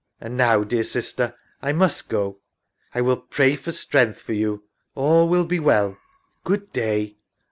And 0.19 0.35
now, 0.35 0.63
dear 0.63 0.83
sister, 0.83 1.35
I 1.61 1.73
must 1.73 2.09
go. 2.09 2.39
I 2.95 3.01
will 3.01 3.17
pray 3.17 3.55
for 3.55 3.71
strength 3.71 4.19
for 4.19 4.33
you. 4.33 4.63
All 4.95 5.29
will 5.29 5.45
be 5.45 5.59
well. 5.59 5.95
Good 6.43 6.73
day. 6.73 7.17